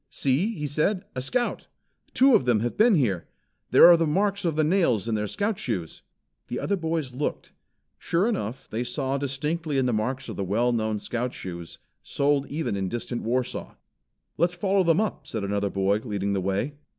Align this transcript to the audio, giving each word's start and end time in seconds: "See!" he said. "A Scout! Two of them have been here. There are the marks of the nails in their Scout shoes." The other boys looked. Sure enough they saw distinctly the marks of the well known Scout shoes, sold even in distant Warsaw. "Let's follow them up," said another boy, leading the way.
"See!" 0.09 0.55
he 0.55 0.65
said. 0.65 1.05
"A 1.13 1.21
Scout! 1.21 1.67
Two 2.15 2.33
of 2.33 2.45
them 2.45 2.61
have 2.61 2.75
been 2.75 2.95
here. 2.95 3.27
There 3.69 3.87
are 3.87 3.95
the 3.97 4.07
marks 4.07 4.45
of 4.45 4.55
the 4.55 4.63
nails 4.63 5.07
in 5.07 5.13
their 5.13 5.27
Scout 5.27 5.59
shoes." 5.59 6.01
The 6.47 6.59
other 6.59 6.75
boys 6.75 7.13
looked. 7.13 7.51
Sure 7.99 8.27
enough 8.27 8.67
they 8.67 8.83
saw 8.83 9.19
distinctly 9.19 9.79
the 9.79 9.93
marks 9.93 10.27
of 10.27 10.37
the 10.37 10.43
well 10.43 10.71
known 10.71 10.97
Scout 10.97 11.35
shoes, 11.35 11.77
sold 12.01 12.47
even 12.47 12.75
in 12.75 12.89
distant 12.89 13.21
Warsaw. 13.21 13.75
"Let's 14.39 14.55
follow 14.55 14.83
them 14.83 14.99
up," 14.99 15.27
said 15.27 15.43
another 15.43 15.69
boy, 15.69 15.97
leading 16.03 16.33
the 16.33 16.41
way. 16.41 16.73